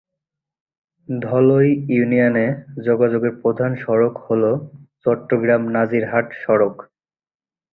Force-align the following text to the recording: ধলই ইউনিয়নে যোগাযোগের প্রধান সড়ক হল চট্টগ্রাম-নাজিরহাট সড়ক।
ধলই 1.09 1.67
ইউনিয়নে 1.89 2.45
যোগাযোগের 2.85 3.33
প্রধান 3.41 3.71
সড়ক 3.75 4.15
হল 4.27 4.43
চট্টগ্রাম-নাজিরহাট 5.05 6.27
সড়ক। 6.43 6.75